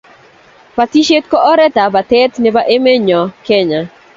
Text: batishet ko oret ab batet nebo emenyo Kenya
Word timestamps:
batishet 0.77 1.23
ko 1.31 1.37
oret 1.51 1.75
ab 1.83 1.91
batet 1.95 2.31
nebo 2.39 2.61
emenyo 2.75 3.21
Kenya 3.47 3.81